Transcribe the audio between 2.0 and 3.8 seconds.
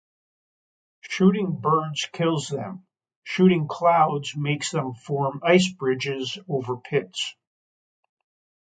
kills them; shooting